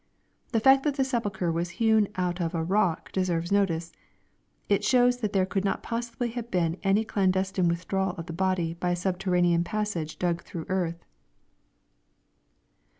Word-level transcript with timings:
The 0.51 0.59
fact 0.59 0.81
that 0.81 0.95
the 0.95 1.03
sepulchre 1.03 1.51
was 1.51 1.77
hewn 1.77 2.07
out 2.15 2.41
of 2.41 2.55
a 2.55 2.63
rock 2.63 3.11
deserves 3.11 3.51
notice. 3.51 3.91
It 4.67 4.83
shows 4.83 5.17
that 5.17 5.31
there 5.31 5.45
could 5.45 5.63
not 5.63 5.83
possibly 5.83 6.31
have 6.31 6.49
been 6.49 6.79
any 6.81 7.05
clandestine 7.05 7.67
withdrawal 7.67 8.15
of 8.17 8.25
the 8.25 8.33
body 8.33 8.73
by 8.73 8.89
a 8.89 8.95
subterraneous 8.95 9.61
passage 9.63 10.17
dug 10.17 10.41
through 10.41 10.65
earth. 10.69 11.05